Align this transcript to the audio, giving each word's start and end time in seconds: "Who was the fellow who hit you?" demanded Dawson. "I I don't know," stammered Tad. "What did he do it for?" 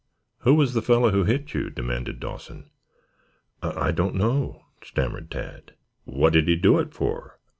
"Who 0.39 0.55
was 0.55 0.73
the 0.73 0.81
fellow 0.81 1.11
who 1.11 1.25
hit 1.25 1.53
you?" 1.53 1.69
demanded 1.69 2.19
Dawson. 2.19 2.71
"I 3.61 3.89
I 3.89 3.91
don't 3.91 4.15
know," 4.15 4.65
stammered 4.83 5.29
Tad. 5.29 5.75
"What 6.05 6.33
did 6.33 6.47
he 6.47 6.55
do 6.55 6.79
it 6.79 6.91
for?" 6.91 7.37